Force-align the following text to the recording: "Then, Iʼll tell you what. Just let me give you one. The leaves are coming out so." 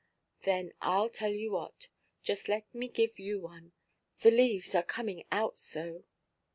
"Then, 0.45 0.73
Iʼll 0.81 1.13
tell 1.13 1.29
you 1.31 1.51
what. 1.51 1.87
Just 2.23 2.47
let 2.49 2.73
me 2.73 2.87
give 2.87 3.19
you 3.19 3.39
one. 3.39 3.71
The 4.21 4.31
leaves 4.31 4.73
are 4.73 4.81
coming 4.81 5.25
out 5.31 5.59
so." 5.59 6.05